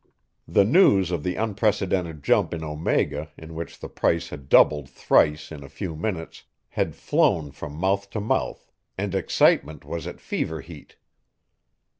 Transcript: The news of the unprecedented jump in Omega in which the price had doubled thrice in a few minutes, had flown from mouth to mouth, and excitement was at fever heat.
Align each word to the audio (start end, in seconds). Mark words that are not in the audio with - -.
The 0.47 0.65
news 0.65 1.11
of 1.11 1.21
the 1.21 1.35
unprecedented 1.35 2.23
jump 2.23 2.55
in 2.55 2.63
Omega 2.63 3.29
in 3.37 3.53
which 3.53 3.77
the 3.77 3.87
price 3.87 4.29
had 4.29 4.49
doubled 4.49 4.89
thrice 4.89 5.51
in 5.51 5.63
a 5.63 5.69
few 5.69 5.95
minutes, 5.95 6.45
had 6.69 6.95
flown 6.95 7.51
from 7.51 7.75
mouth 7.75 8.09
to 8.09 8.19
mouth, 8.19 8.71
and 8.97 9.13
excitement 9.13 9.85
was 9.85 10.07
at 10.07 10.19
fever 10.19 10.61
heat. 10.61 10.95